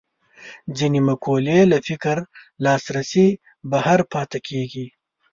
ځینې 0.77 0.99
مقولې 1.09 1.59
له 1.71 1.77
فکر 1.87 2.17
لاسرسي 2.63 3.27
بهر 3.71 3.99
پاتې 4.11 4.39
کېږي 4.47 4.85